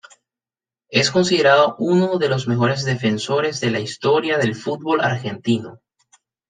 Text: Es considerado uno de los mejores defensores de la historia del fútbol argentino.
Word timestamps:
Es 0.89 1.11
considerado 1.11 1.75
uno 1.77 2.17
de 2.17 2.27
los 2.27 2.47
mejores 2.47 2.85
defensores 2.85 3.59
de 3.59 3.69
la 3.69 3.81
historia 3.81 4.39
del 4.39 4.55
fútbol 4.55 4.99
argentino. 4.99 5.79